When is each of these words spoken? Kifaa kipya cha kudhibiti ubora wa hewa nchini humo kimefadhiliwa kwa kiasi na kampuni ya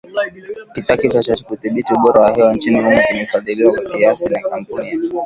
Kifaa 0.73 0.97
kipya 0.97 1.23
cha 1.23 1.35
kudhibiti 1.35 1.93
ubora 1.93 2.21
wa 2.21 2.31
hewa 2.31 2.53
nchini 2.53 2.83
humo 2.83 3.01
kimefadhiliwa 3.07 3.73
kwa 3.73 3.81
kiasi 3.83 4.29
na 4.29 4.41
kampuni 4.49 4.89
ya 4.89 4.97